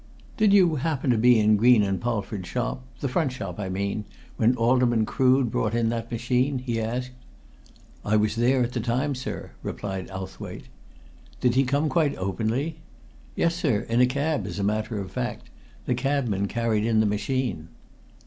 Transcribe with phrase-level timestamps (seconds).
[0.35, 4.05] "Did you happen to be in Green & Polford's shop the front shop, I mean
[4.35, 7.11] when Alderman Crood brought in that machine?" he asked.
[8.03, 10.69] "I was there at the time, sir," replied Owthwaite.
[11.39, 12.77] "Did he come quite openly?"
[13.35, 13.81] "Yes, sir.
[13.89, 15.51] In a cab, as a matter of fact.
[15.85, 17.67] The cabman carried in the machine."